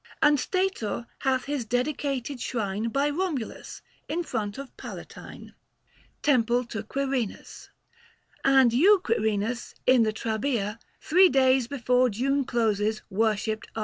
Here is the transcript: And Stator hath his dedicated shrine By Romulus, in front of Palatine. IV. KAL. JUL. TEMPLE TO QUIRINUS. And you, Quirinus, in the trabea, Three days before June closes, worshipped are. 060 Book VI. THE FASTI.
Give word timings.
And 0.19 0.39
Stator 0.39 1.05
hath 1.19 1.43
his 1.45 1.63
dedicated 1.63 2.41
shrine 2.41 2.87
By 2.89 3.11
Romulus, 3.11 3.83
in 4.09 4.23
front 4.23 4.57
of 4.57 4.75
Palatine. 4.75 5.49
IV. 5.49 5.53
KAL. 5.53 5.53
JUL. 5.53 6.19
TEMPLE 6.23 6.65
TO 6.65 6.83
QUIRINUS. 6.85 7.69
And 8.43 8.73
you, 8.73 8.99
Quirinus, 9.05 9.75
in 9.85 10.01
the 10.01 10.11
trabea, 10.11 10.79
Three 10.99 11.29
days 11.29 11.67
before 11.67 12.09
June 12.09 12.45
closes, 12.45 13.03
worshipped 13.11 13.27
are. 13.27 13.29
060 13.35 13.51
Book 13.51 13.57
VI. 13.57 13.59
THE 13.75 13.79
FASTI. 13.79 13.79